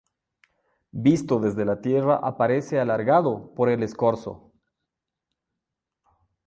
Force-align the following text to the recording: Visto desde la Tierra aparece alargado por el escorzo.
Visto 1.03 1.39
desde 1.39 1.63
la 1.63 1.79
Tierra 1.79 2.15
aparece 2.23 2.79
alargado 2.79 3.53
por 3.53 3.69
el 3.69 3.83
escorzo. 3.83 4.51